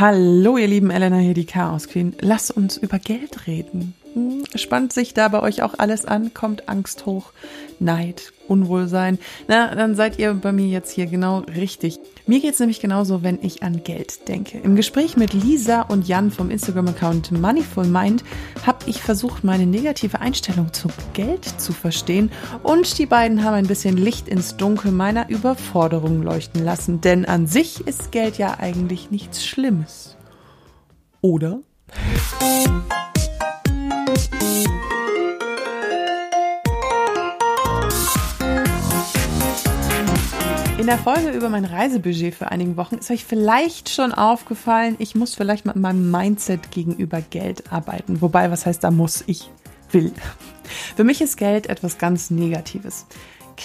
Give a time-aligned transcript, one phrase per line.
[0.00, 2.14] Hallo, ihr lieben Elena hier, die Chaos Queen.
[2.20, 3.92] Lasst uns über Geld reden.
[4.14, 6.34] Hm, spannt sich da bei euch auch alles an?
[6.34, 7.32] Kommt Angst hoch?
[7.78, 8.32] Neid?
[8.48, 9.18] Unwohlsein?
[9.46, 12.00] Na, dann seid ihr bei mir jetzt hier genau richtig.
[12.26, 14.58] Mir geht's nämlich genauso, wenn ich an Geld denke.
[14.58, 18.24] Im Gespräch mit Lisa und Jan vom Instagram-Account Moneyful Mind
[18.66, 22.32] habe ich versucht, meine negative Einstellung zu Geld zu verstehen
[22.64, 27.00] und die beiden haben ein bisschen Licht ins Dunkel meiner Überforderung leuchten lassen.
[27.00, 30.16] Denn an sich ist Geld ja eigentlich nichts Schlimmes.
[31.20, 31.60] Oder?
[40.78, 45.14] In der Folge über mein Reisebudget für einigen Wochen ist euch vielleicht schon aufgefallen, ich
[45.14, 48.20] muss vielleicht mit meinem Mindset gegenüber Geld arbeiten.
[48.22, 49.22] Wobei, was heißt da muss?
[49.26, 49.50] Ich
[49.92, 50.12] will.
[50.96, 53.06] Für mich ist Geld etwas ganz Negatives.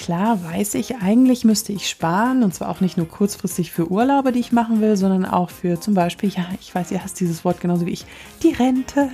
[0.02, 4.34] Klar weiß ich, eigentlich müsste ich sparen und zwar auch nicht nur kurzfristig für Urlaube,
[4.34, 7.45] die ich machen will, sondern auch für zum Beispiel, ja, ich weiß, ihr hasst dieses
[7.45, 8.05] Wort genauso wie ich,
[8.44, 9.09] die Rente.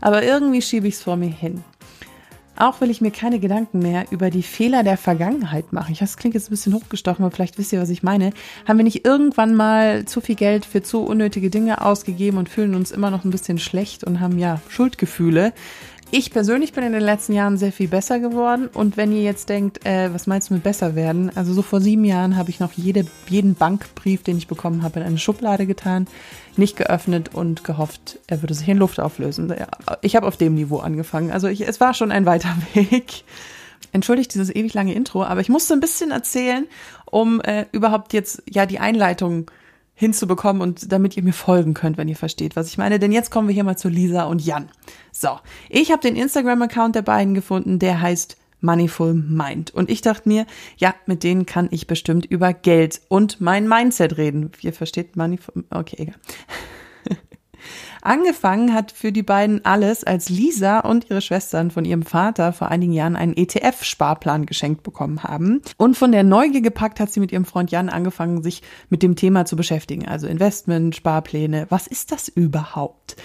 [0.00, 1.62] Aber irgendwie schiebe ich es vor mir hin.
[2.56, 5.92] Auch will ich mir keine Gedanken mehr über die Fehler der Vergangenheit machen.
[5.92, 8.32] Ich weiß, das klingt jetzt ein bisschen hochgestochen, aber vielleicht wisst ihr, was ich meine.
[8.66, 12.74] Haben wir nicht irgendwann mal zu viel Geld für zu unnötige Dinge ausgegeben und fühlen
[12.74, 15.52] uns immer noch ein bisschen schlecht und haben ja Schuldgefühle?
[16.12, 18.68] Ich persönlich bin in den letzten Jahren sehr viel besser geworden.
[18.72, 21.32] Und wenn ihr jetzt denkt, äh, was meinst du mit besser werden?
[21.34, 25.00] Also so vor sieben Jahren habe ich noch jede, jeden Bankbrief, den ich bekommen habe,
[25.00, 26.06] in eine Schublade getan,
[26.56, 29.52] nicht geöffnet und gehofft, er würde sich in Luft auflösen.
[30.00, 31.32] Ich habe auf dem Niveau angefangen.
[31.32, 33.24] Also ich, es war schon ein weiter Weg.
[33.90, 36.66] Entschuldigt dieses ewig lange Intro, aber ich musste ein bisschen erzählen,
[37.04, 39.50] um äh, überhaupt jetzt ja die Einleitung
[39.96, 43.00] hinzubekommen und damit ihr mir folgen könnt, wenn ihr versteht, was ich meine.
[43.00, 44.68] Denn jetzt kommen wir hier mal zu Lisa und Jan.
[45.10, 45.30] So,
[45.68, 49.72] ich habe den Instagram-Account der beiden gefunden, der heißt Moneyful Mind.
[49.72, 54.18] Und ich dachte mir, ja, mit denen kann ich bestimmt über Geld und mein Mindset
[54.18, 54.52] reden.
[54.60, 56.16] Ihr versteht Moneyful, okay, egal.
[58.06, 62.68] Angefangen hat für die beiden alles, als Lisa und ihre Schwestern von ihrem Vater vor
[62.68, 65.60] einigen Jahren einen ETF-Sparplan geschenkt bekommen haben.
[65.76, 69.16] Und von der Neugier gepackt hat sie mit ihrem Freund Jan angefangen, sich mit dem
[69.16, 70.06] Thema zu beschäftigen.
[70.06, 71.66] Also Investment, Sparpläne.
[71.68, 73.16] Was ist das überhaupt?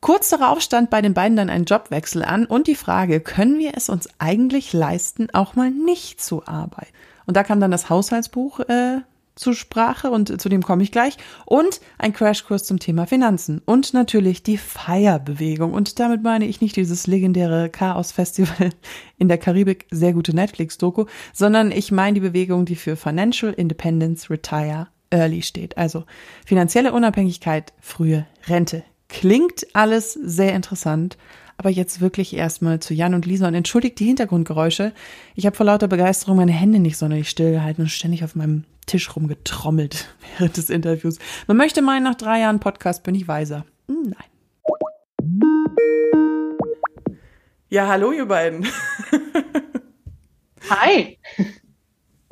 [0.00, 3.72] Kurz darauf stand bei den beiden dann ein Jobwechsel an und die Frage, können wir
[3.76, 6.94] es uns eigentlich leisten, auch mal nicht zu arbeiten?
[7.26, 9.00] Und da kam dann das Haushaltsbuch äh,
[9.38, 11.16] zur Sprache und zu dem komme ich gleich.
[11.46, 13.62] Und ein Crashkurs zum Thema Finanzen.
[13.64, 15.72] Und natürlich die Feierbewegung.
[15.72, 18.70] Und damit meine ich nicht dieses legendäre Chaos-Festival
[19.16, 24.30] in der Karibik, sehr gute Netflix-Doku, sondern ich meine die Bewegung, die für Financial Independence
[24.30, 25.78] Retire Early steht.
[25.78, 26.04] Also
[26.44, 28.82] finanzielle Unabhängigkeit, frühe Rente.
[29.08, 31.16] Klingt alles sehr interessant,
[31.56, 34.92] aber jetzt wirklich erstmal zu Jan und Lisa und entschuldigt die Hintergrundgeräusche.
[35.34, 39.14] Ich habe vor lauter Begeisterung meine Hände nicht sonderlich stillgehalten und ständig auf meinem Tisch
[39.14, 41.18] rumgetrommelt während des Interviews.
[41.46, 43.64] Man möchte meinen, nach drei Jahren Podcast bin ich weiser.
[43.86, 44.24] Hm, nein.
[47.70, 48.66] Ja, hallo ihr beiden.
[50.70, 51.18] Hi.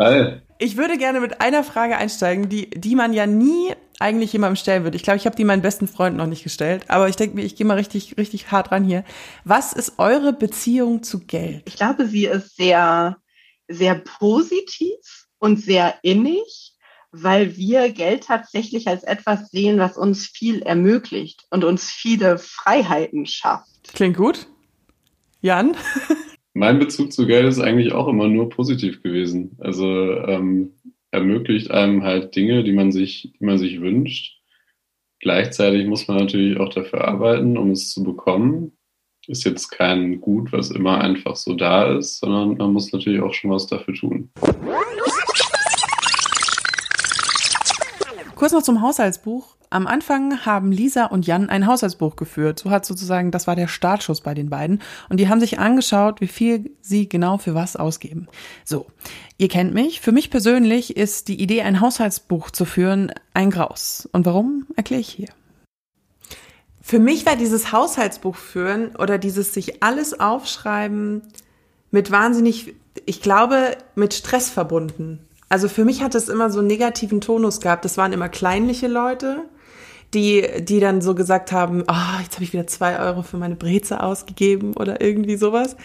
[0.00, 0.40] Hi.
[0.58, 4.84] Ich würde gerne mit einer Frage einsteigen, die, die man ja nie eigentlich jemandem stellen
[4.84, 4.96] würde.
[4.96, 7.44] Ich glaube, ich habe die meinen besten Freunden noch nicht gestellt, aber ich denke mir,
[7.44, 9.04] ich gehe mal richtig, richtig hart ran hier.
[9.44, 11.62] Was ist eure Beziehung zu Geld?
[11.66, 13.16] Ich glaube, sie ist sehr,
[13.68, 16.72] sehr positiv und sehr innig,
[17.12, 23.26] weil wir Geld tatsächlich als etwas sehen, was uns viel ermöglicht und uns viele Freiheiten
[23.26, 23.94] schafft.
[23.94, 24.46] Klingt gut.
[25.40, 25.76] Jan?
[26.54, 29.56] Mein Bezug zu Geld ist eigentlich auch immer nur positiv gewesen.
[29.60, 30.72] Also ähm,
[31.10, 34.40] ermöglicht einem halt Dinge, die man sich, die man sich wünscht.
[35.20, 38.72] Gleichzeitig muss man natürlich auch dafür arbeiten, um es zu bekommen.
[39.26, 43.34] Ist jetzt kein Gut, was immer einfach so da ist, sondern man muss natürlich auch
[43.34, 44.30] schon was dafür tun.
[48.36, 49.56] Kurz noch zum Haushaltsbuch.
[49.70, 52.58] Am Anfang haben Lisa und Jan ein Haushaltsbuch geführt.
[52.58, 54.82] So hat sozusagen, das war der Startschuss bei den beiden.
[55.08, 58.28] Und die haben sich angeschaut, wie viel sie genau für was ausgeben.
[58.62, 58.86] So,
[59.38, 60.02] ihr kennt mich.
[60.02, 64.06] Für mich persönlich ist die Idee, ein Haushaltsbuch zu führen, ein Graus.
[64.12, 65.28] Und warum, erkläre ich hier.
[66.82, 71.22] Für mich war dieses Haushaltsbuch führen oder dieses sich alles aufschreiben
[71.90, 72.74] mit wahnsinnig,
[73.06, 75.25] ich glaube, mit Stress verbunden.
[75.48, 77.84] Also für mich hat es immer so einen negativen Tonus gehabt.
[77.84, 79.44] Das waren immer kleinliche Leute
[80.14, 83.56] die, die dann so gesagt haben, oh, jetzt habe ich wieder zwei Euro für meine
[83.56, 85.76] Breze ausgegeben oder irgendwie sowas.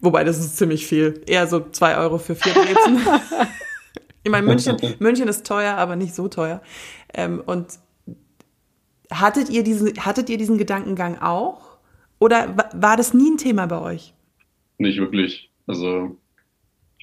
[0.00, 1.22] Wobei, das ist ziemlich viel.
[1.26, 3.00] Eher so zwei Euro für vier Brezen.
[4.24, 6.60] ich meine, München, München ist teuer, aber nicht so teuer.
[7.14, 7.78] Ähm, und
[9.10, 11.78] hattet ihr, diesen, hattet ihr diesen Gedankengang auch?
[12.18, 14.14] Oder war das nie ein Thema bei euch?
[14.78, 15.50] Nicht wirklich.
[15.66, 16.16] Also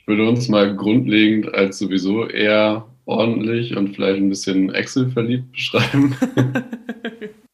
[0.10, 6.18] würde uns mal grundlegend als sowieso eher ordentlich und vielleicht ein bisschen Excel verliebt beschreiben.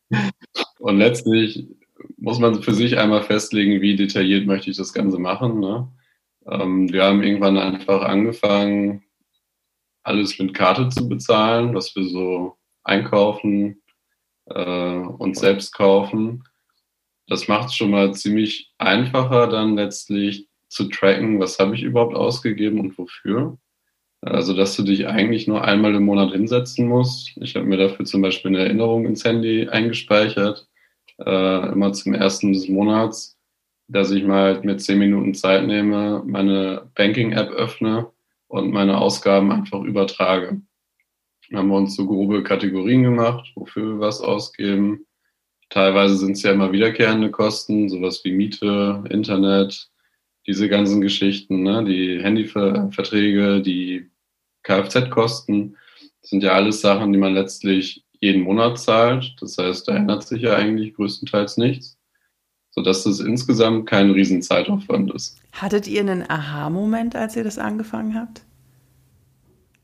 [0.79, 1.67] und letztlich
[2.17, 5.59] muss man für sich einmal festlegen, wie detailliert möchte ich das Ganze machen.
[5.59, 5.91] Ne?
[6.47, 9.03] Ähm, wir haben irgendwann einfach angefangen,
[10.03, 12.55] alles mit Karte zu bezahlen, was wir so
[12.85, 13.81] einkaufen
[14.45, 16.43] äh, und selbst kaufen.
[17.27, 20.44] Das macht es schon mal ziemlich einfacher, dann letztlich
[20.75, 23.57] zu tracken, was habe ich überhaupt ausgegeben und wofür.
[24.21, 27.31] Also, dass du dich eigentlich nur einmal im Monat hinsetzen musst.
[27.37, 30.67] Ich habe mir dafür zum Beispiel eine Erinnerung ins Handy eingespeichert,
[31.23, 33.37] äh, immer zum ersten des Monats,
[33.87, 38.07] dass ich mal mit zehn Minuten Zeit nehme, meine Banking-App öffne
[38.47, 40.61] und meine Ausgaben einfach übertrage.
[41.49, 45.05] Dann haben wir uns so grobe Kategorien gemacht, wofür wir was ausgeben.
[45.69, 49.89] Teilweise sind es ja immer wiederkehrende Kosten, sowas wie Miete, Internet,
[50.47, 51.83] diese ganzen Geschichten, ne?
[51.83, 54.09] die Handyverträge, die
[54.63, 55.77] Kfz-Kosten,
[56.21, 59.35] sind ja alles Sachen, die man letztlich jeden Monat zahlt.
[59.39, 61.97] Das heißt, da ändert sich ja eigentlich größtenteils nichts,
[62.71, 65.37] sodass das insgesamt kein Riesenzeitaufwand ist.
[65.51, 68.41] Hattet ihr einen Aha-Moment, als ihr das angefangen habt?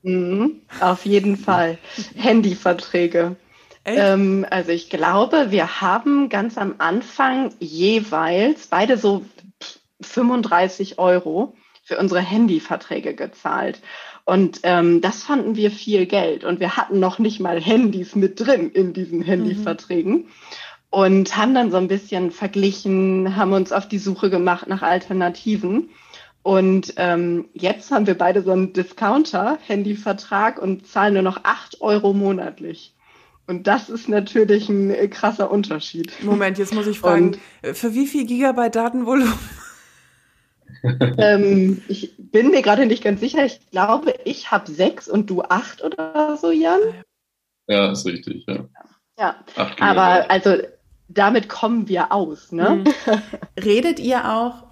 [0.04, 1.78] Mhm, auf jeden Fall.
[2.16, 3.36] Handyverträge.
[3.84, 9.26] Ähm, also ich glaube, wir haben ganz am Anfang jeweils beide so
[10.06, 13.82] 35 Euro für unsere Handyverträge gezahlt.
[14.26, 16.44] Und ähm, das fanden wir viel Geld.
[16.44, 20.14] Und wir hatten noch nicht mal Handys mit drin in diesen Handyverträgen.
[20.14, 20.26] Mhm.
[20.90, 25.90] Und haben dann so ein bisschen verglichen, haben uns auf die Suche gemacht nach Alternativen.
[26.44, 32.14] Und ähm, jetzt haben wir beide so einen Discounter-Handyvertrag und zahlen nur noch 8 Euro
[32.14, 32.94] monatlich.
[33.48, 36.12] Und das ist natürlich ein krasser Unterschied.
[36.24, 39.34] Moment, jetzt muss ich fragen, und, für wie viel Gigabyte Datenvolumen
[41.18, 43.46] ähm, ich bin mir gerade nicht ganz sicher.
[43.46, 46.80] Ich glaube, ich habe sechs und du acht oder so, Jan.
[47.68, 48.68] Ja, ist richtig, ja.
[49.20, 49.36] Ja,
[49.80, 50.58] aber also
[51.08, 52.52] damit kommen wir aus.
[52.52, 52.84] Ne?
[52.84, 53.22] Mhm.
[53.64, 54.64] Redet ihr auch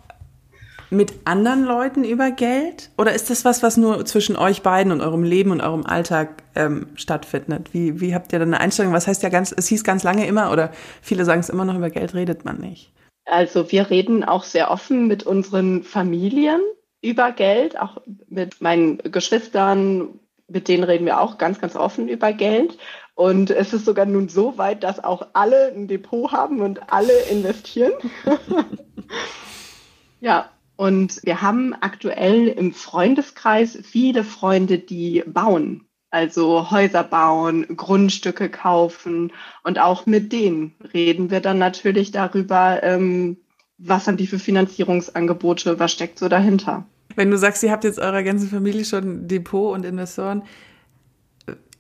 [0.89, 2.89] mit anderen Leuten über Geld?
[2.97, 6.43] Oder ist das was, was nur zwischen euch beiden und eurem Leben und eurem Alltag
[6.55, 7.73] ähm, stattfindet?
[7.73, 8.93] Wie, wie habt ihr da eine Einstellung?
[8.93, 11.75] Was heißt ja ganz, es hieß ganz lange immer, oder viele sagen es immer noch,
[11.75, 12.91] über Geld redet man nicht.
[13.29, 16.61] Also wir reden auch sehr offen mit unseren Familien
[17.01, 17.97] über Geld, auch
[18.27, 22.77] mit meinen Geschwistern, mit denen reden wir auch ganz, ganz offen über Geld.
[23.13, 27.13] Und es ist sogar nun so weit, dass auch alle ein Depot haben und alle
[27.29, 27.93] investieren.
[30.19, 35.88] ja, und wir haben aktuell im Freundeskreis viele Freunde, die bauen.
[36.11, 39.31] Also Häuser bauen, Grundstücke kaufen
[39.63, 43.37] und auch mit denen reden wir dann natürlich darüber, ähm,
[43.77, 46.85] was haben die für Finanzierungsangebote, was steckt so dahinter.
[47.15, 50.43] Wenn du sagst, ihr habt jetzt eurer ganzen Familie schon Depot und Investoren,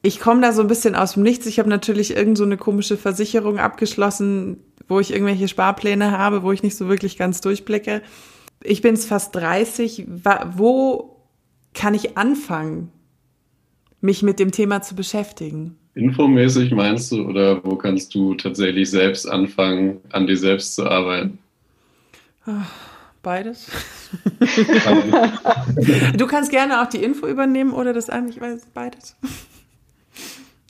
[0.01, 1.45] ich komme da so ein bisschen aus dem Nichts.
[1.45, 6.51] Ich habe natürlich irgend so eine komische Versicherung abgeschlossen, wo ich irgendwelche Sparpläne habe, wo
[6.51, 8.01] ich nicht so wirklich ganz durchblicke.
[8.63, 10.07] Ich bin jetzt fast 30.
[10.55, 11.17] Wo
[11.73, 12.91] kann ich anfangen?
[14.01, 15.75] Mich mit dem Thema zu beschäftigen.
[15.95, 21.39] Infomäßig meinst du oder wo kannst du tatsächlich selbst anfangen, an dir selbst zu arbeiten?
[23.21, 23.69] Beides.
[26.17, 28.39] du kannst gerne auch die Info übernehmen oder das eigentlich
[28.73, 29.17] beides.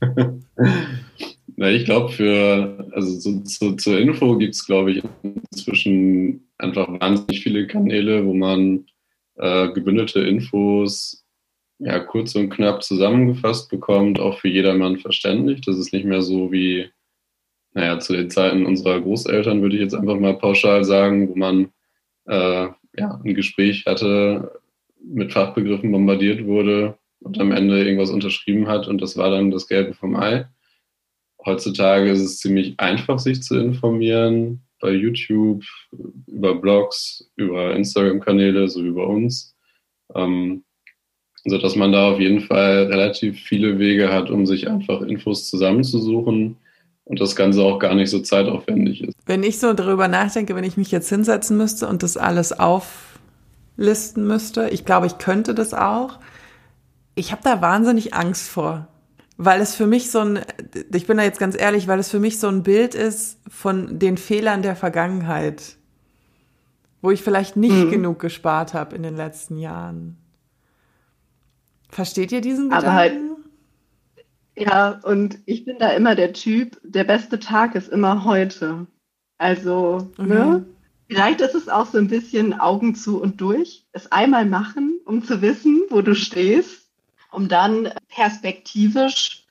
[1.55, 5.03] Na, ich glaube, für, also zu, zu, zur Info gibt es, glaube ich,
[5.51, 8.85] inzwischen einfach wahnsinnig viele Kanäle, wo man
[9.35, 11.25] äh, gebündelte Infos
[11.79, 15.61] ja, kurz und knapp zusammengefasst bekommt, auch für jedermann verständlich.
[15.61, 16.89] Das ist nicht mehr so wie,
[17.73, 21.71] naja, zu den Zeiten unserer Großeltern, würde ich jetzt einfach mal pauschal sagen, wo man
[22.25, 22.67] äh,
[22.97, 24.59] ja, ein Gespräch hatte,
[25.01, 29.67] mit Fachbegriffen bombardiert wurde und am Ende irgendwas unterschrieben hat und das war dann das
[29.67, 30.47] Gelbe vom Ei.
[31.45, 35.63] Heutzutage ist es ziemlich einfach, sich zu informieren bei YouTube,
[36.27, 39.55] über Blogs, über Instagram-Kanäle, so wie bei uns.
[40.15, 40.63] Ähm,
[41.45, 45.49] so dass man da auf jeden Fall relativ viele Wege hat, um sich einfach Infos
[45.49, 46.57] zusammenzusuchen
[47.09, 49.17] und das Ganze auch gar nicht so zeitaufwendig ist.
[49.25, 54.27] Wenn ich so darüber nachdenke, wenn ich mich jetzt hinsetzen müsste und das alles auflisten
[54.27, 56.19] müsste, ich glaube, ich könnte das auch.
[57.15, 58.87] Ich habe da wahnsinnig Angst vor,
[59.37, 60.39] weil es für mich so ein,
[60.93, 63.97] ich bin da jetzt ganz ehrlich, weil es für mich so ein Bild ist von
[63.97, 65.77] den Fehlern der Vergangenheit,
[67.01, 67.89] wo ich vielleicht nicht mhm.
[67.89, 70.18] genug gespart habe in den letzten Jahren.
[71.89, 72.87] Versteht ihr diesen Gedanken?
[72.87, 73.19] Aber halt,
[74.55, 78.87] ja, und ich bin da immer der Typ, der beste Tag ist immer heute.
[79.37, 80.27] Also, okay.
[80.27, 80.65] ne?
[81.07, 85.23] Vielleicht ist es auch so ein bisschen Augen zu und durch, es einmal machen, um
[85.23, 86.87] zu wissen, wo du stehst,
[87.31, 89.45] um dann perspektivisch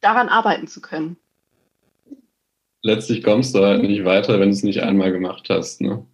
[0.00, 1.16] daran arbeiten zu können.
[2.82, 5.80] letztlich kommst du halt nicht weiter, wenn du es nicht einmal gemacht hast.
[5.82, 6.06] Ne?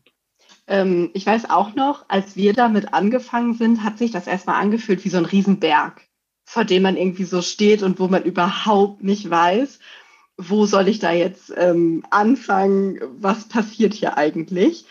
[0.68, 5.04] Ähm, ich weiß auch noch, als wir damit angefangen sind, hat sich das erstmal angefühlt
[5.04, 6.02] wie so ein Riesenberg,
[6.44, 9.80] vor dem man irgendwie so steht und wo man überhaupt nicht weiß,
[10.36, 14.84] wo soll ich da jetzt ähm, anfangen, was passiert hier eigentlich.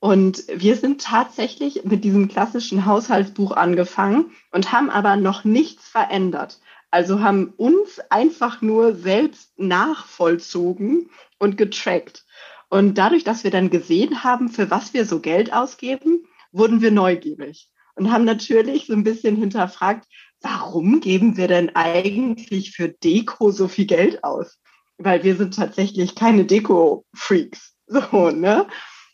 [0.00, 6.60] Und wir sind tatsächlich mit diesem klassischen Haushaltsbuch angefangen und haben aber noch nichts verändert.
[6.90, 12.24] Also haben uns einfach nur selbst nachvollzogen und getrackt.
[12.68, 16.90] Und dadurch, dass wir dann gesehen haben, für was wir so Geld ausgeben, wurden wir
[16.90, 20.06] neugierig und haben natürlich so ein bisschen hinterfragt,
[20.40, 24.58] warum geben wir denn eigentlich für Deko so viel Geld aus?
[24.98, 27.74] Weil wir sind tatsächlich keine Deko-Freaks.
[27.90, 28.66] So, ne?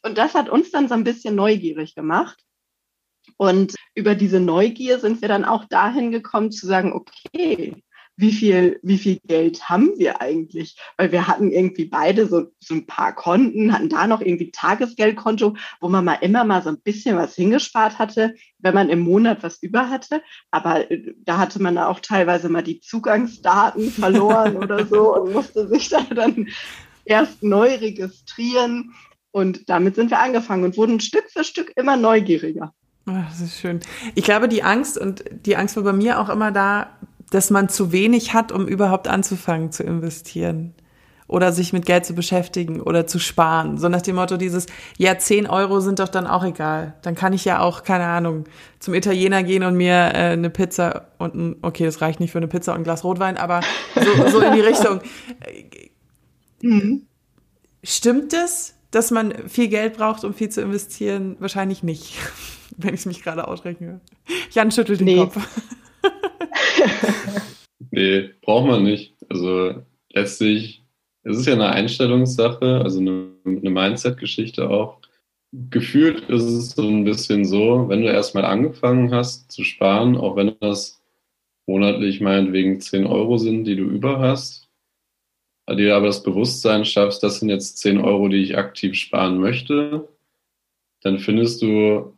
[0.02, 2.36] Und das hat uns dann so ein bisschen neugierig gemacht.
[3.36, 7.83] Und über diese Neugier sind wir dann auch dahin gekommen zu sagen, okay,
[8.16, 10.76] wie viel, wie viel Geld haben wir eigentlich?
[10.96, 15.56] Weil wir hatten irgendwie beide so, so ein paar Konten, hatten da noch irgendwie Tagesgeldkonto,
[15.80, 19.42] wo man mal immer mal so ein bisschen was hingespart hatte, wenn man im Monat
[19.42, 20.22] was über hatte.
[20.50, 25.68] Aber äh, da hatte man auch teilweise mal die Zugangsdaten verloren oder so und musste
[25.68, 26.48] sich da dann
[27.04, 28.94] erst neu registrieren.
[29.32, 32.72] Und damit sind wir angefangen und wurden Stück für Stück immer neugieriger.
[33.06, 33.80] Ach, das ist schön.
[34.14, 36.96] Ich glaube, die Angst und die Angst war bei mir auch immer da,
[37.34, 40.72] dass man zu wenig hat, um überhaupt anzufangen zu investieren
[41.26, 43.76] oder sich mit Geld zu beschäftigen oder zu sparen.
[43.76, 44.66] So nach dem Motto dieses,
[44.98, 46.94] ja, 10 Euro sind doch dann auch egal.
[47.02, 48.44] Dann kann ich ja auch, keine Ahnung,
[48.78, 52.38] zum Italiener gehen und mir äh, eine Pizza und ein, okay, das reicht nicht für
[52.38, 53.62] eine Pizza und ein Glas Rotwein, aber
[53.96, 55.00] so, so in die Richtung.
[56.62, 57.02] Mhm.
[57.82, 61.36] Stimmt es, dass man viel Geld braucht, um viel zu investieren?
[61.40, 62.14] Wahrscheinlich nicht,
[62.78, 64.00] wenn ich mich gerade ausrechne.
[64.52, 65.16] Jan schüttelt den nee.
[65.18, 65.36] Kopf.
[67.90, 69.14] nee, braucht man nicht.
[69.28, 70.82] Also letztlich,
[71.22, 74.98] es ist ja eine Einstellungssache, also eine, eine Mindset-Geschichte auch.
[75.70, 80.36] Gefühlt ist es so ein bisschen so, wenn du erstmal angefangen hast zu sparen, auch
[80.36, 81.00] wenn das
[81.66, 84.68] monatlich meinetwegen 10 Euro sind, die du über hast,
[85.70, 90.08] dir aber das Bewusstsein schaffst, das sind jetzt 10 Euro, die ich aktiv sparen möchte,
[91.00, 92.13] dann findest du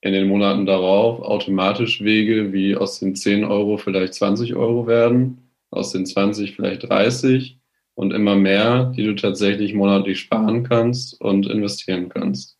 [0.00, 5.50] in den Monaten darauf automatisch Wege, wie aus den 10 Euro vielleicht 20 Euro werden,
[5.70, 7.58] aus den 20 vielleicht 30
[7.94, 12.56] und immer mehr, die du tatsächlich monatlich sparen kannst und investieren kannst.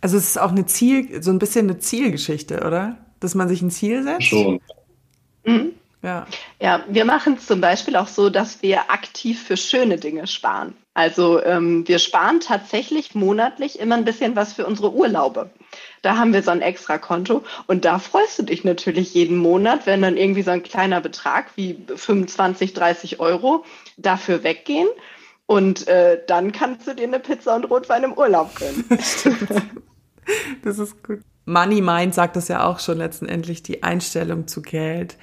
[0.00, 2.98] Also es ist auch eine Ziel, so ein bisschen eine Zielgeschichte, oder?
[3.18, 4.28] Dass man sich ein Ziel setzt?
[4.28, 4.60] Schon.
[5.44, 5.72] Mhm.
[6.02, 6.26] Ja.
[6.60, 10.76] ja, wir machen es zum Beispiel auch so, dass wir aktiv für schöne Dinge sparen.
[10.94, 15.50] Also ähm, wir sparen tatsächlich monatlich immer ein bisschen was für unsere Urlaube.
[16.02, 19.86] Da haben wir so ein extra Konto und da freust du dich natürlich jeden Monat,
[19.86, 23.64] wenn dann irgendwie so ein kleiner Betrag wie 25, 30 Euro
[23.96, 24.88] dafür weggehen.
[25.46, 28.84] Und äh, dann kannst du dir eine Pizza und Rotwein im Urlaub gönnen.
[30.62, 31.20] das ist gut.
[31.46, 35.16] Money Mind sagt das ja auch schon letztendlich, die Einstellung zu Geld.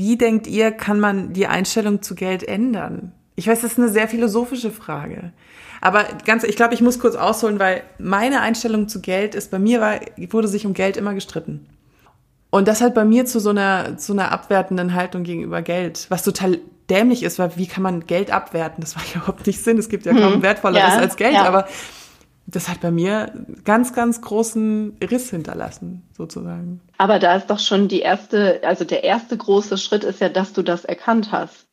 [0.00, 3.12] Wie denkt ihr, kann man die Einstellung zu Geld ändern?
[3.36, 5.34] Ich weiß, das ist eine sehr philosophische Frage.
[5.82, 9.58] Aber ganz, ich glaube, ich muss kurz ausholen, weil meine Einstellung zu Geld ist, bei
[9.58, 11.66] mir war, wurde sich um Geld immer gestritten.
[12.48, 16.22] Und das hat bei mir zu so einer, zu einer abwertenden Haltung gegenüber Geld, was
[16.22, 18.80] total dämlich ist, weil wie kann man Geld abwerten?
[18.80, 19.76] Das macht überhaupt nicht Sinn.
[19.76, 20.42] Es gibt ja kaum hm.
[20.42, 21.44] wertvolleres ja, als Geld, ja.
[21.44, 21.68] aber
[22.50, 23.32] das hat bei mir
[23.64, 26.80] ganz, ganz großen Riss hinterlassen, sozusagen.
[26.98, 30.52] Aber da ist doch schon die erste, also der erste große Schritt ist ja, dass
[30.52, 31.66] du das erkannt hast.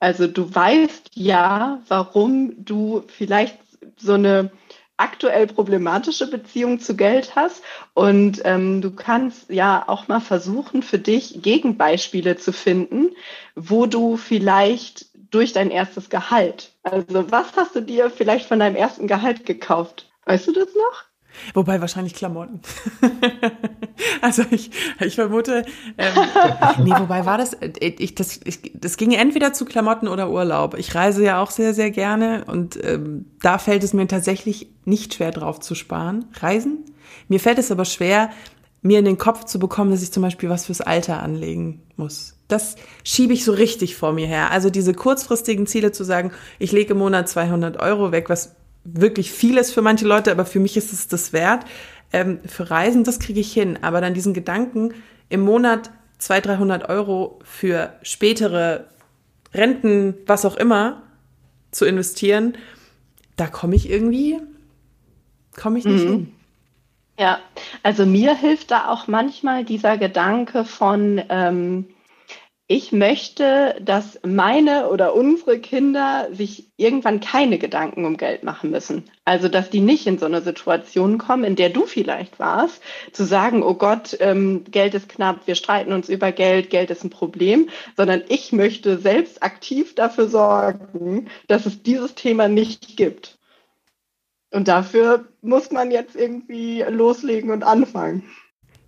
[0.00, 3.58] Also du weißt ja, warum du vielleicht
[3.96, 4.50] so eine
[4.96, 7.62] aktuell problematische Beziehung zu Geld hast
[7.94, 13.10] und ähm, du kannst ja auch mal versuchen, für dich Gegenbeispiele zu finden,
[13.56, 18.76] wo du vielleicht durch dein erstes Gehalt, also was hast du dir vielleicht von deinem
[18.76, 20.13] ersten Gehalt gekauft?
[20.26, 21.04] Weißt du das noch?
[21.52, 22.60] Wobei wahrscheinlich Klamotten.
[24.20, 25.64] also ich, ich vermute,
[25.98, 26.14] ähm,
[26.84, 30.76] nee, wobei war das, ich, das, ich, das ging entweder zu Klamotten oder Urlaub.
[30.78, 35.14] Ich reise ja auch sehr, sehr gerne und ähm, da fällt es mir tatsächlich nicht
[35.14, 36.26] schwer drauf zu sparen.
[36.34, 36.84] Reisen?
[37.28, 38.30] Mir fällt es aber schwer,
[38.82, 42.36] mir in den Kopf zu bekommen, dass ich zum Beispiel was fürs Alter anlegen muss.
[42.48, 44.50] Das schiebe ich so richtig vor mir her.
[44.50, 49.32] Also diese kurzfristigen Ziele zu sagen, ich lege im Monat 200 Euro weg, was wirklich
[49.32, 51.64] vieles für manche Leute, aber für mich ist es das wert.
[52.12, 53.78] Ähm, für Reisen, das kriege ich hin.
[53.82, 54.94] Aber dann diesen Gedanken,
[55.28, 58.86] im Monat 200, 300 Euro für spätere
[59.52, 61.02] Renten, was auch immer,
[61.70, 62.56] zu investieren,
[63.36, 64.38] da komme ich irgendwie,
[65.56, 66.10] komme ich nicht mhm.
[66.10, 66.32] hin.
[67.18, 67.38] Ja,
[67.82, 71.86] also mir hilft da auch manchmal dieser Gedanke von, ähm,
[72.66, 79.04] ich möchte, dass meine oder unsere Kinder sich irgendwann keine Gedanken um Geld machen müssen.
[79.26, 82.80] Also, dass die nicht in so eine Situation kommen, in der du vielleicht warst,
[83.12, 87.04] zu sagen, oh Gott, ähm, Geld ist knapp, wir streiten uns über Geld, Geld ist
[87.04, 87.68] ein Problem,
[87.98, 93.38] sondern ich möchte selbst aktiv dafür sorgen, dass es dieses Thema nicht gibt.
[94.50, 98.22] Und dafür muss man jetzt irgendwie loslegen und anfangen.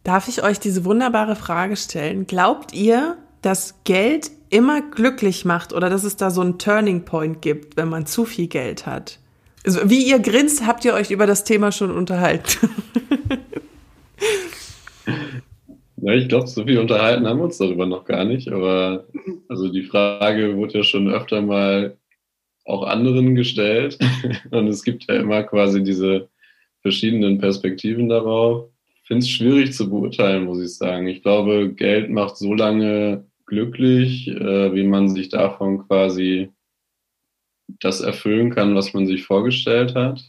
[0.02, 2.26] Darf ich euch diese wunderbare Frage stellen?
[2.26, 7.43] Glaubt ihr, dass Geld immer glücklich macht oder dass es da so einen Turning Point
[7.43, 9.21] gibt, wenn man zu viel Geld hat.
[9.65, 12.69] Also, wie ihr grinst, habt ihr euch über das Thema schon unterhalten.
[15.99, 19.07] ja, ich glaube, so viel unterhalten haben wir uns darüber noch gar nicht, aber
[19.49, 21.97] also die Frage wurde ja schon öfter mal
[22.65, 23.97] auch anderen gestellt
[24.50, 26.29] und es gibt ja immer quasi diese
[26.83, 28.71] verschiedenen Perspektiven darauf.
[29.03, 31.07] Ich finde es schwierig zu beurteilen, muss ich sagen.
[31.07, 36.50] Ich glaube, Geld macht so lange glücklich, äh, wie man sich davon quasi
[37.81, 40.23] das erfüllen kann, was man sich vorgestellt hat.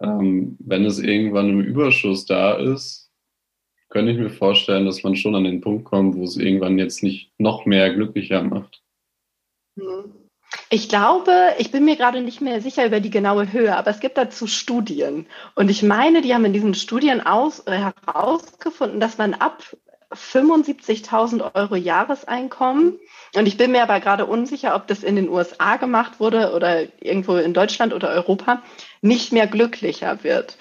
[0.00, 3.10] Ähm, wenn es irgendwann im Überschuss da ist,
[3.88, 7.02] könnte ich mir vorstellen, dass man schon an den Punkt kommt, wo es irgendwann jetzt
[7.02, 8.82] nicht noch mehr glücklicher macht.
[9.76, 10.12] Mhm.
[10.70, 14.00] Ich glaube, ich bin mir gerade nicht mehr sicher über die genaue Höhe, aber es
[14.00, 15.26] gibt dazu Studien.
[15.54, 19.62] Und ich meine, die haben in diesen Studien aus, äh, herausgefunden, dass man ab
[20.12, 22.98] 75.000 Euro Jahreseinkommen.
[23.34, 26.86] Und ich bin mir aber gerade unsicher, ob das in den USA gemacht wurde oder
[27.02, 28.62] irgendwo in Deutschland oder Europa,
[29.02, 30.56] nicht mehr glücklicher wird.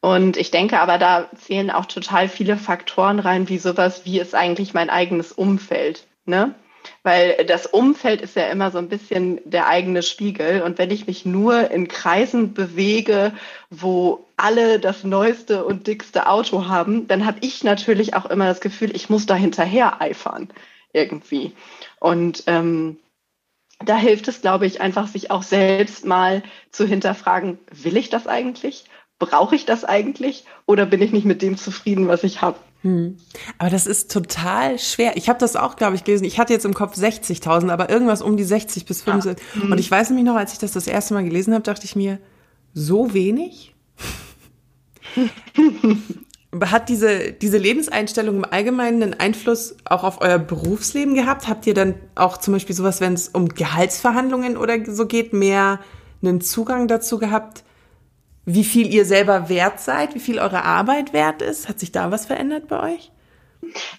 [0.00, 4.34] Und ich denke aber, da zählen auch total viele Faktoren rein, wie sowas, wie ist
[4.34, 6.06] eigentlich mein eigenes Umfeld.
[6.26, 6.54] Ne?
[7.02, 10.62] Weil das Umfeld ist ja immer so ein bisschen der eigene Spiegel.
[10.62, 13.32] Und wenn ich mich nur in Kreisen bewege,
[13.70, 18.60] wo alle das neueste und dickste Auto haben, dann habe ich natürlich auch immer das
[18.60, 20.48] Gefühl, ich muss da hinterher eifern
[20.92, 21.52] irgendwie.
[22.00, 22.98] Und ähm,
[23.84, 28.26] da hilft es, glaube ich, einfach sich auch selbst mal zu hinterfragen, will ich das
[28.26, 28.84] eigentlich?
[29.18, 30.44] Brauche ich das eigentlich?
[30.66, 32.58] Oder bin ich nicht mit dem zufrieden, was ich habe?
[32.82, 33.16] Hm.
[33.58, 35.16] Aber das ist total schwer.
[35.16, 36.24] Ich habe das auch, glaube ich, gelesen.
[36.24, 39.44] Ich hatte jetzt im Kopf 60.000, aber irgendwas um die 60 bis 75.
[39.54, 39.62] Ja.
[39.62, 39.72] Hm.
[39.72, 41.96] Und ich weiß nämlich noch, als ich das das erste Mal gelesen habe, dachte ich
[41.96, 42.18] mir,
[42.74, 43.74] so wenig?
[46.64, 51.48] Hat diese, diese Lebenseinstellung im Allgemeinen einen Einfluss auch auf euer Berufsleben gehabt?
[51.48, 55.80] Habt ihr dann auch zum Beispiel sowas, wenn es um Gehaltsverhandlungen oder so geht, mehr
[56.22, 57.64] einen Zugang dazu gehabt,
[58.46, 61.68] wie viel ihr selber wert seid, wie viel eure Arbeit wert ist?
[61.68, 63.10] Hat sich da was verändert bei euch?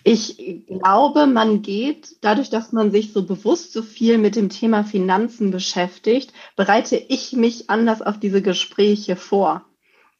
[0.04, 4.86] Ich glaube, man geht, dadurch, dass man sich so bewusst so viel mit dem Thema
[4.86, 9.66] Finanzen beschäftigt, bereite ich mich anders auf diese Gespräche vor.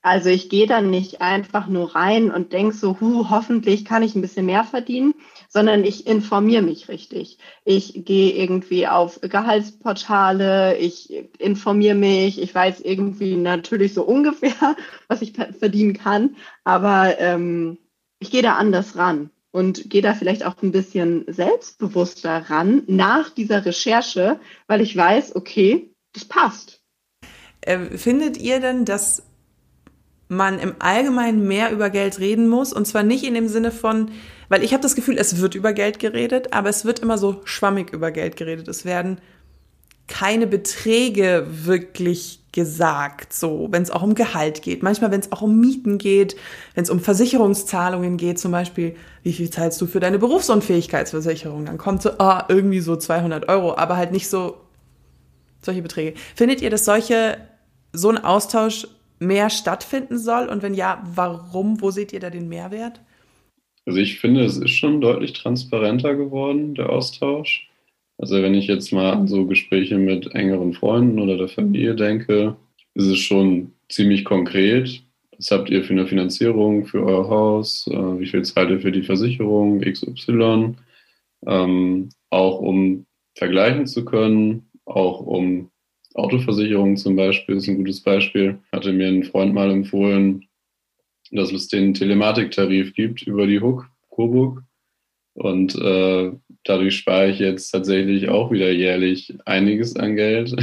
[0.02, 4.16] Also ich gehe dann nicht einfach nur rein und denke so, hu, hoffentlich kann ich
[4.16, 5.14] ein bisschen mehr verdienen,
[5.58, 7.40] sondern ich informiere mich richtig.
[7.66, 14.76] Ich gehe irgendwie auf Gehaltsportale, ich informiere mich, ich weiß irgendwie natürlich so ungefähr,
[15.08, 17.80] was ich verdienen kann, aber ähm,
[18.20, 23.32] ich gehe da anders ran und gehe da vielleicht auch ein bisschen selbstbewusster ran nach
[23.32, 26.84] dieser Recherche, weil ich weiß, okay, das passt.
[27.62, 29.24] Äh, findet ihr denn, dass
[30.28, 34.12] man im Allgemeinen mehr über Geld reden muss und zwar nicht in dem Sinne von,
[34.50, 37.42] weil ich habe das Gefühl, es wird über Geld geredet, aber es wird immer so
[37.44, 38.68] schwammig über Geld geredet.
[38.68, 39.20] Es werden
[40.08, 44.82] keine Beträge wirklich gesagt, so wenn es auch um Gehalt geht.
[44.82, 46.36] Manchmal, wenn es auch um Mieten geht,
[46.74, 51.66] wenn es um Versicherungszahlungen geht, zum Beispiel, wie viel zahlst du für deine Berufsunfähigkeitsversicherung?
[51.66, 54.58] Dann kommt so, ah, irgendwie so 200 Euro, aber halt nicht so
[55.62, 56.18] solche Beträge.
[56.36, 57.38] Findet ihr, dass solche
[57.92, 58.88] so ein Austausch
[59.20, 60.48] mehr stattfinden soll?
[60.48, 61.82] Und wenn ja, warum?
[61.82, 63.02] Wo seht ihr da den Mehrwert?
[63.88, 67.70] Also ich finde, es ist schon deutlich transparenter geworden, der Austausch.
[68.18, 72.58] Also wenn ich jetzt mal an so Gespräche mit engeren Freunden oder der Familie denke,
[72.96, 75.04] ist es schon ziemlich konkret.
[75.38, 77.88] Was habt ihr für eine Finanzierung für euer Haus?
[77.88, 80.76] Äh, wie viel zahlt ihr für die Versicherung XY?
[81.46, 85.70] Ähm, auch um vergleichen zu können, auch um
[86.14, 88.60] Autoversicherung zum Beispiel ist ein gutes Beispiel.
[88.74, 90.47] Hatte mir ein Freund mal empfohlen,
[91.32, 94.64] dass es den Telematiktarif gibt über die Hook, Coburg.
[95.34, 96.32] Und äh,
[96.64, 100.56] dadurch spare ich jetzt tatsächlich auch wieder jährlich einiges an Geld.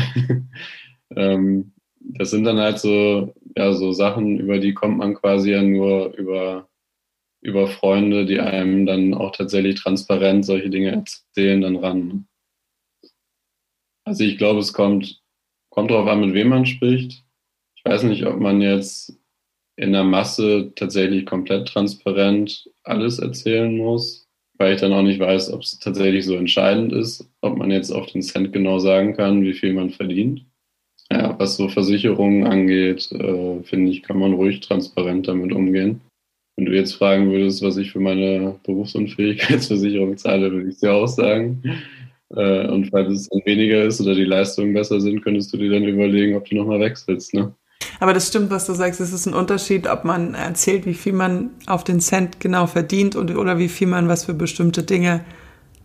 [1.16, 5.62] ähm, das sind dann halt so, ja, so Sachen, über die kommt man quasi ja
[5.62, 6.68] nur über,
[7.40, 12.26] über Freunde, die einem dann auch tatsächlich transparent solche Dinge erzählen, dann ran.
[14.04, 15.22] Also ich glaube, es kommt,
[15.70, 17.24] kommt darauf an, mit wem man spricht.
[17.76, 19.18] Ich weiß nicht, ob man jetzt
[19.76, 24.22] in der Masse tatsächlich komplett transparent alles erzählen muss.
[24.56, 27.90] weil ich dann auch nicht weiß, ob es tatsächlich so entscheidend ist, ob man jetzt
[27.90, 30.46] auf den Cent genau sagen kann, wie viel man verdient.
[31.10, 36.00] Ja, was so Versicherungen angeht, äh, finde ich, kann man ruhig transparent damit umgehen.
[36.56, 41.08] Wenn du jetzt fragen würdest, was ich für meine Berufsunfähigkeitsversicherung zahle, würde ich dir auch
[41.08, 41.62] sagen.
[42.30, 45.70] Äh, und falls es dann weniger ist oder die Leistungen besser sind, könntest du dir
[45.70, 47.34] dann überlegen, ob du nochmal wechselst.
[47.34, 47.54] Ne?
[48.00, 49.00] Aber das stimmt, was du sagst.
[49.00, 53.16] Es ist ein Unterschied, ob man erzählt, wie viel man auf den Cent genau verdient
[53.16, 55.24] und, oder wie viel man was für bestimmte Dinge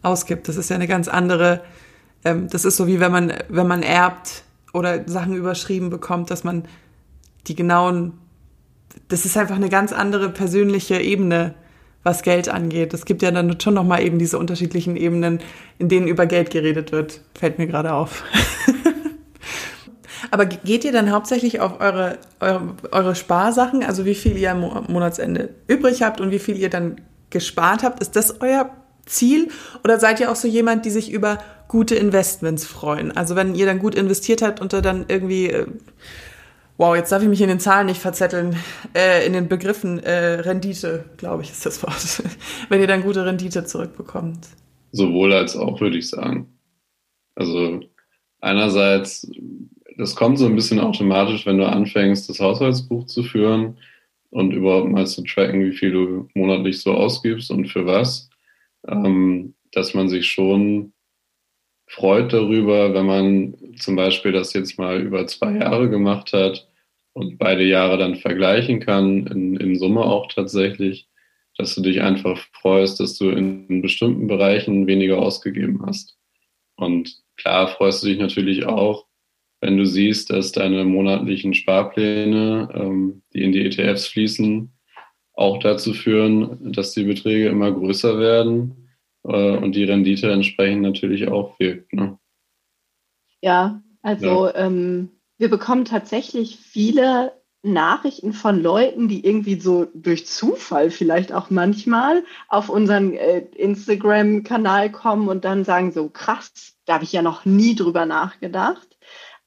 [0.01, 0.47] ausgibt.
[0.47, 1.62] Das ist ja eine ganz andere,
[2.23, 6.43] ähm, das ist so wie wenn man, wenn man erbt oder Sachen überschrieben bekommt, dass
[6.43, 6.63] man
[7.47, 8.13] die genauen,
[9.07, 11.55] das ist einfach eine ganz andere persönliche Ebene,
[12.03, 12.93] was Geld angeht.
[12.93, 15.39] Es gibt ja dann schon nochmal eben diese unterschiedlichen Ebenen,
[15.79, 17.21] in denen über Geld geredet wird.
[17.38, 18.23] Fällt mir gerade auf.
[20.32, 24.86] Aber geht ihr dann hauptsächlich auf eure, eure, eure Sparsachen, also wie viel ihr am
[24.88, 28.02] Monatsende übrig habt und wie viel ihr dann gespart habt?
[28.02, 28.70] Ist das euer
[29.06, 29.50] Ziel?
[29.84, 33.15] Oder seid ihr auch so jemand, die sich über gute Investments freuen?
[33.15, 35.68] Also wenn ihr dann gut investiert habt und dann irgendwie, äh,
[36.78, 38.56] wow, jetzt darf ich mich in den Zahlen nicht verzetteln,
[38.96, 42.24] äh, in den Begriffen äh, Rendite, glaube ich, ist das Wort.
[42.70, 44.48] wenn ihr dann gute Rendite zurückbekommt.
[44.92, 46.48] Sowohl als auch, würde ich sagen.
[47.36, 47.82] Also
[48.42, 49.30] einerseits
[49.99, 53.77] das kommt so ein bisschen automatisch, wenn du anfängst, das Haushaltsbuch zu führen
[54.29, 58.29] und überhaupt mal zu tracken, wie viel du monatlich so ausgibst und für was,
[58.88, 60.93] ähm, dass man sich schon
[61.85, 66.69] freut darüber, wenn man zum Beispiel das jetzt mal über zwei Jahre gemacht hat
[67.12, 71.09] und beide Jahre dann vergleichen kann, in, in Summe auch tatsächlich,
[71.57, 76.17] dass du dich einfach freust, dass du in bestimmten Bereichen weniger ausgegeben hast.
[76.77, 79.09] Und klar freust du dich natürlich auch,
[79.62, 84.72] wenn du siehst, dass deine monatlichen Sparpläne, ähm, die in die ETFs fließen,
[85.34, 88.89] auch dazu führen, dass die Beträge immer größer werden
[89.24, 91.93] äh, und die Rendite entsprechend natürlich auch wirkt.
[91.93, 92.17] Ne?
[93.41, 94.56] Ja, also ja.
[94.56, 101.50] Ähm, wir bekommen tatsächlich viele Nachrichten von Leuten, die irgendwie so durch Zufall vielleicht auch
[101.50, 107.22] manchmal auf unseren äh, Instagram-Kanal kommen und dann sagen so, krass, da habe ich ja
[107.22, 108.88] noch nie drüber nachgedacht.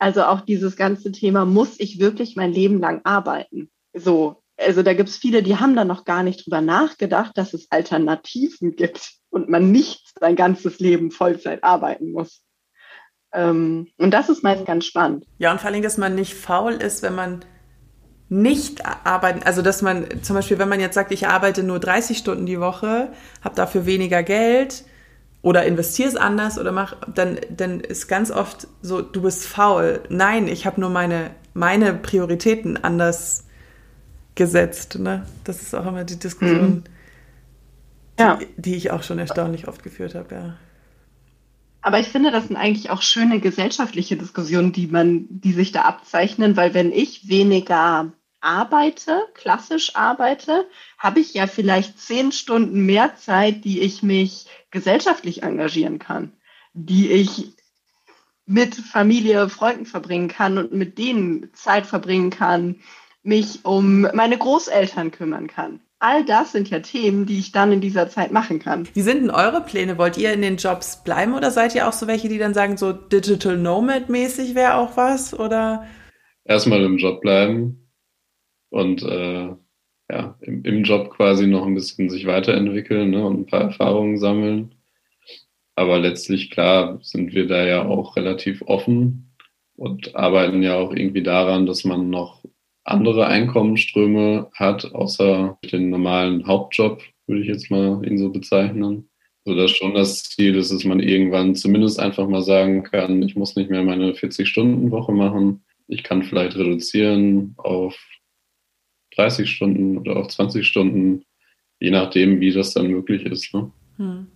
[0.03, 3.71] Also auch dieses ganze Thema, muss ich wirklich mein Leben lang arbeiten?
[3.95, 7.55] So, also da gibt es viele, die haben da noch gar nicht drüber nachgedacht, dass
[7.55, 12.43] es Alternativen gibt und man nicht sein ganzes Leben Vollzeit arbeiten muss.
[13.33, 15.25] Ähm, und das ist meist ganz spannend.
[15.39, 17.45] Ja, und vor allem, dass man nicht faul ist, wenn man
[18.29, 22.19] nicht arbeiten, also dass man zum Beispiel, wenn man jetzt sagt, ich arbeite nur 30
[22.19, 24.85] Stunden die Woche, habe dafür weniger Geld,
[25.43, 30.01] oder investier es anders oder mach, dann, dann ist ganz oft so, du bist faul.
[30.09, 33.45] Nein, ich habe nur meine, meine Prioritäten anders
[34.37, 34.99] gesetzt.
[34.99, 35.27] Ne?
[35.45, 36.85] Das ist auch immer die Diskussion, mhm.
[38.19, 38.37] ja.
[38.37, 40.57] die, die, ich auch schon erstaunlich oft geführt habe, ja.
[41.85, 45.83] Aber ich finde, das sind eigentlich auch schöne gesellschaftliche Diskussionen, die man, die sich da
[45.83, 53.17] abzeichnen, weil wenn ich weniger arbeite, klassisch arbeite, habe ich ja vielleicht zehn Stunden mehr
[53.17, 56.33] Zeit, die ich mich gesellschaftlich engagieren kann,
[56.73, 57.55] die ich
[58.45, 62.81] mit Familie, Freunden verbringen kann und mit denen Zeit verbringen kann,
[63.23, 65.81] mich um meine Großeltern kümmern kann.
[66.01, 68.89] All das sind ja Themen, die ich dann in dieser Zeit machen kann.
[68.93, 69.97] Wie sind denn eure Pläne?
[69.99, 72.77] Wollt ihr in den Jobs bleiben oder seid ihr auch so welche, die dann sagen,
[72.77, 75.39] so Digital Nomad mäßig wäre auch was?
[75.39, 75.87] Oder?
[76.45, 77.83] Erstmal im Job bleiben,
[78.73, 79.55] und äh,
[80.13, 84.19] ja, im, im, Job quasi noch ein bisschen sich weiterentwickeln ne, und ein paar Erfahrungen
[84.19, 84.75] sammeln.
[85.75, 89.33] Aber letztlich, klar, sind wir da ja auch relativ offen
[89.75, 92.45] und arbeiten ja auch irgendwie daran, dass man noch
[92.85, 99.09] andere Einkommensströme hat, außer den normalen Hauptjob, würde ich jetzt mal ihn so bezeichnen.
[99.45, 103.35] So dass schon das Ziel ist, dass man irgendwann zumindest einfach mal sagen kann, ich
[103.35, 105.65] muss nicht mehr meine 40-Stunden-Woche machen.
[105.89, 107.99] Ich kann vielleicht reduzieren auf
[109.17, 111.25] 30 Stunden oder auch 20 Stunden,
[111.81, 113.53] je nachdem, wie das dann möglich ist.
[113.55, 113.71] Ne?
[113.97, 114.27] Hm.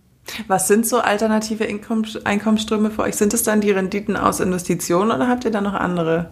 [0.47, 3.15] Was sind so alternative Einkommensströme für euch?
[3.15, 6.31] Sind es dann die Renditen aus Investitionen oder habt ihr da noch andere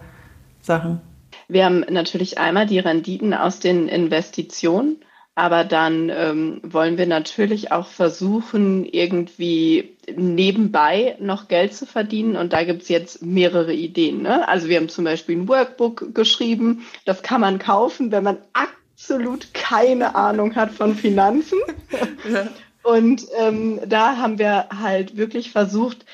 [0.60, 1.00] Sachen?
[1.48, 4.96] Wir haben natürlich einmal die Renditen aus den Investitionen.
[5.38, 12.36] Aber dann ähm, wollen wir natürlich auch versuchen, irgendwie nebenbei noch Geld zu verdienen.
[12.36, 14.22] Und da gibt's jetzt mehrere Ideen.
[14.22, 14.48] Ne?
[14.48, 16.86] Also wir haben zum Beispiel ein Workbook geschrieben.
[17.04, 21.58] Das kann man kaufen, wenn man absolut keine Ahnung hat von Finanzen.
[22.82, 26.06] Und ähm, da haben wir halt wirklich versucht,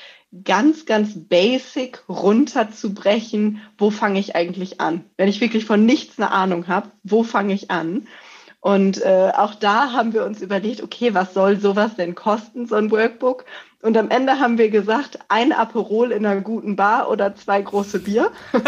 [0.43, 5.05] ganz, ganz basic runterzubrechen, wo fange ich eigentlich an?
[5.15, 8.07] Wenn ich wirklich von nichts eine Ahnung habe, wo fange ich an?
[8.63, 12.75] Und äh, auch da haben wir uns überlegt, okay, was soll sowas denn kosten, so
[12.75, 13.43] ein Workbook?
[13.81, 17.99] Und am Ende haben wir gesagt, ein Aperol in einer guten Bar oder zwei große
[17.99, 18.31] Bier.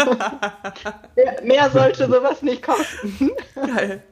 [1.16, 3.30] mehr, mehr, sollte sowas nicht kosten.
[3.54, 4.02] Geil.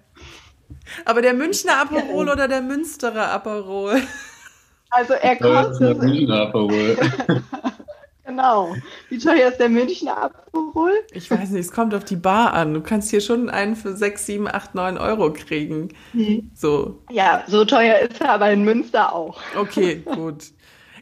[1.05, 4.01] Aber der Münchner Aperol oder der Münsterer Aperol?
[4.89, 5.81] Also er kostet.
[5.83, 6.97] Der Münchner Aperol.
[8.35, 8.75] Genau.
[9.11, 10.91] Wie teuer ist der Münchner Aperol?
[11.13, 12.75] Ich weiß nicht, es kommt auf die Bar an.
[12.75, 15.91] Du kannst hier schon einen für 6, 7, 8, 9 Euro kriegen.
[16.13, 16.51] Mhm.
[16.53, 16.99] So.
[17.13, 19.41] Ja, so teuer ist er aber in Münster auch.
[19.57, 20.47] Okay, gut.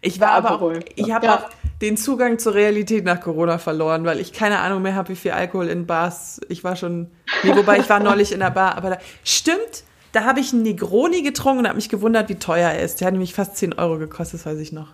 [0.03, 1.37] Ich war aber auch, ich habe ja.
[1.37, 5.17] auch den Zugang zur Realität nach Corona verloren, weil ich keine Ahnung mehr habe, wie
[5.17, 6.39] viel Alkohol in Bars.
[6.51, 7.11] Ich war schon,
[7.45, 10.63] nee, wobei ich war neulich in der Bar, aber da, stimmt, da habe ich einen
[10.63, 13.01] Negroni getrunken und habe mich gewundert, wie teuer er ist.
[13.01, 14.89] Der hat nämlich fast 10 Euro gekostet, das weiß ich noch.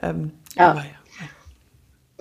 [0.00, 0.70] Ähm, ja.
[0.70, 1.01] Aber ja.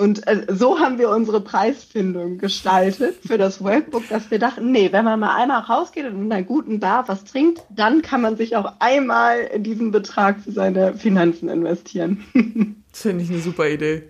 [0.02, 4.92] Und äh, so haben wir unsere Preisfindung gestaltet für das Workbook, dass wir dachten, nee,
[4.92, 8.36] wenn man mal einmal rausgeht und in einer guten Bar was trinkt, dann kann man
[8.36, 12.26] sich auch einmal in diesen Betrag für seine Finanzen investieren.
[12.92, 14.10] das finde ich eine super Idee.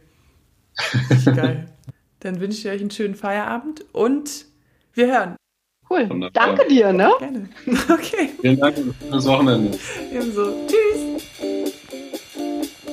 [1.25, 1.65] Geil.
[2.21, 4.45] Dann wünsche ich euch einen schönen Feierabend und
[4.93, 5.35] wir hören.
[5.89, 6.09] Cool.
[6.09, 6.31] Wunderbar.
[6.31, 7.11] Danke dir, ne?
[7.19, 7.49] Gerne.
[7.89, 8.29] Okay.
[8.39, 9.77] Vielen Dank fürs Wochenende.
[10.09, 10.53] Ebenso.
[10.67, 11.23] Tschüss.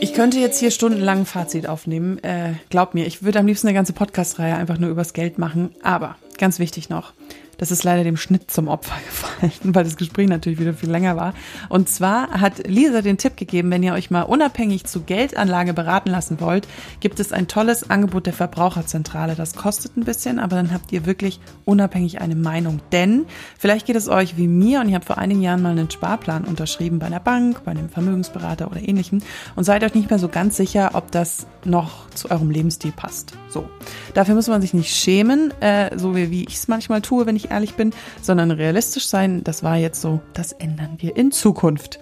[0.00, 2.22] Ich könnte jetzt hier stundenlang ein Fazit aufnehmen.
[2.22, 5.74] Äh, glaub mir, ich würde am liebsten eine ganze Podcast-Reihe einfach nur übers Geld machen.
[5.82, 7.12] Aber ganz wichtig noch,
[7.58, 11.16] das ist leider dem Schnitt zum Opfer gefallen, weil das Gespräch natürlich wieder viel länger
[11.16, 11.34] war.
[11.68, 16.10] Und zwar hat Lisa den Tipp gegeben, wenn ihr euch mal unabhängig zu Geldanlage beraten
[16.10, 16.66] lassen wollt,
[17.00, 19.34] gibt es ein tolles Angebot der Verbraucherzentrale.
[19.34, 22.80] Das kostet ein bisschen, aber dann habt ihr wirklich unabhängig eine Meinung.
[22.92, 23.26] Denn
[23.58, 26.44] vielleicht geht es euch wie mir und ihr habt vor einigen Jahren mal einen Sparplan
[26.44, 29.20] unterschrieben bei einer Bank, bei einem Vermögensberater oder ähnlichem
[29.56, 33.32] und seid euch nicht mehr so ganz sicher, ob das noch zu eurem Lebensstil passt.
[33.48, 33.68] So.
[34.14, 37.36] Dafür muss man sich nicht schämen, äh, so wie, wie ich es manchmal tue, wenn
[37.36, 39.42] ich ehrlich bin, sondern realistisch sein.
[39.44, 42.00] Das war jetzt so, das ändern wir in Zukunft.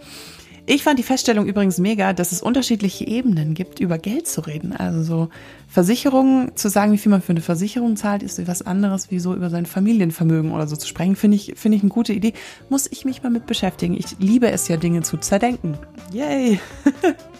[0.68, 4.72] Ich fand die Feststellung übrigens mega, dass es unterschiedliche Ebenen gibt, über Geld zu reden.
[4.72, 5.28] Also so
[5.68, 9.32] Versicherungen, zu sagen, wie viel man für eine Versicherung zahlt, ist etwas anderes, wie so
[9.32, 12.32] über sein Familienvermögen oder so zu sprechen, finde ich, finde ich eine gute Idee.
[12.68, 13.96] Muss ich mich mal mit beschäftigen.
[13.96, 15.78] Ich liebe es ja, Dinge zu zerdenken.
[16.12, 16.58] Yay!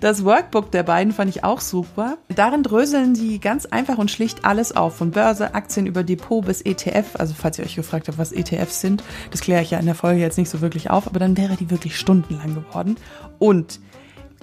[0.00, 2.18] Das Workbook der beiden fand ich auch super.
[2.34, 6.60] Darin dröseln sie ganz einfach und schlicht alles auf, von Börse, Aktien über Depot bis
[6.62, 7.16] ETF.
[7.18, 9.94] Also falls ihr euch gefragt habt, was ETFs sind, das kläre ich ja in der
[9.94, 12.96] Folge jetzt nicht so wirklich auf, aber dann wäre die wirklich stundenlang geworden.
[13.38, 13.80] Und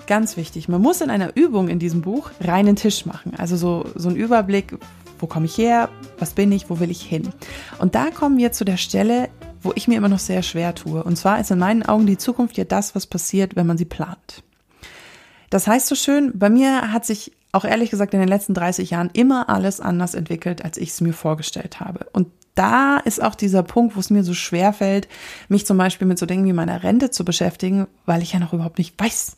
[0.07, 3.33] ganz wichtig, man muss in einer Übung in diesem Buch reinen Tisch machen.
[3.37, 4.77] Also so, so ein Überblick,
[5.19, 7.29] wo komme ich her, was bin ich, wo will ich hin.
[7.79, 9.29] Und da kommen wir zu der Stelle,
[9.61, 11.03] wo ich mir immer noch sehr schwer tue.
[11.03, 13.85] Und zwar ist in meinen Augen die Zukunft ja das, was passiert, wenn man sie
[13.85, 14.43] plant.
[15.51, 18.91] Das heißt so schön, bei mir hat sich auch ehrlich gesagt in den letzten 30
[18.91, 22.07] Jahren immer alles anders entwickelt, als ich es mir vorgestellt habe.
[22.13, 25.09] Und da ist auch dieser Punkt, wo es mir so schwer fällt,
[25.49, 28.53] mich zum Beispiel mit so Dingen wie meiner Rente zu beschäftigen, weil ich ja noch
[28.53, 29.37] überhaupt nicht weiß,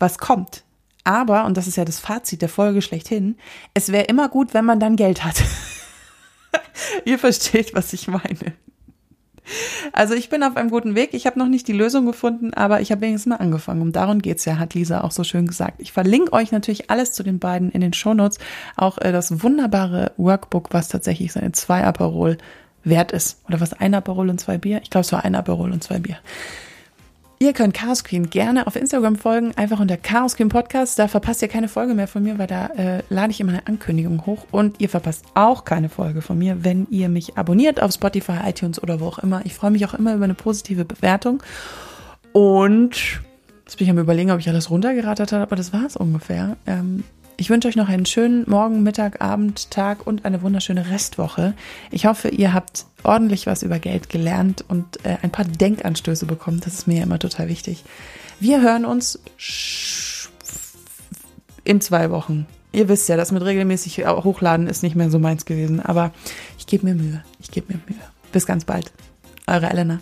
[0.00, 0.64] was kommt.
[1.04, 3.36] Aber, und das ist ja das Fazit der Folge schlechthin,
[3.74, 5.42] es wäre immer gut, wenn man dann Geld hat.
[7.04, 8.54] Ihr versteht, was ich meine.
[9.92, 11.14] Also ich bin auf einem guten Weg.
[11.14, 13.82] Ich habe noch nicht die Lösung gefunden, aber ich habe wenigstens mal angefangen.
[13.82, 15.80] Um darum geht's ja, hat Lisa auch so schön gesagt.
[15.80, 18.38] Ich verlinke euch natürlich alles zu den beiden in den Shownotes.
[18.76, 22.38] Auch äh, das wunderbare Workbook, was tatsächlich seine zwei Aperol
[22.84, 23.40] wert ist.
[23.48, 24.80] Oder was ein Aperol und zwei Bier?
[24.82, 26.18] Ich glaube, es war ein Aperol und zwei Bier.
[27.42, 30.96] Ihr könnt Chaos Queen gerne auf Instagram folgen, einfach unter Chaos Queen Podcast.
[30.96, 33.66] Da verpasst ihr keine Folge mehr von mir, weil da äh, lade ich immer eine
[33.66, 34.46] Ankündigung hoch.
[34.52, 38.80] Und ihr verpasst auch keine Folge von mir, wenn ihr mich abonniert auf Spotify, iTunes
[38.80, 39.44] oder wo auch immer.
[39.44, 41.42] Ich freue mich auch immer über eine positive Bewertung.
[42.30, 43.20] Und
[43.64, 46.56] jetzt bin ich am überlegen, ob ich alles runtergerattert habe, aber das war es ungefähr.
[46.68, 47.02] Ähm,
[47.36, 51.54] ich wünsche euch noch einen schönen Morgen, Mittag, Abend, Tag und eine wunderschöne Restwoche.
[51.90, 56.60] Ich hoffe, ihr habt ordentlich was über Geld gelernt und äh, ein paar Denkanstöße bekommen.
[56.64, 57.84] Das ist mir ja immer total wichtig.
[58.40, 59.18] Wir hören uns
[61.64, 62.46] in zwei Wochen.
[62.72, 66.12] Ihr wisst ja, das mit regelmäßig hochladen ist nicht mehr so meins gewesen, aber
[66.58, 67.22] ich gebe mir Mühe.
[67.38, 68.00] Ich gebe mir Mühe.
[68.32, 68.92] Bis ganz bald.
[69.46, 70.00] Eure Elena.